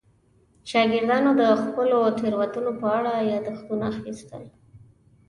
[0.69, 4.43] شاګردانو د خپلو تېروتنو په اړه یادښتونه اخیستل.